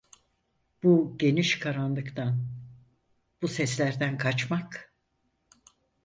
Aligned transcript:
Bu 0.83 1.15
geniş 1.17 1.59
karanlıktan, 1.59 2.45
bu 3.41 3.47
seslerden 3.47 4.17
kaçmak… 4.17 4.93